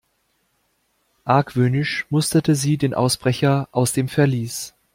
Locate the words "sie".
2.55-2.77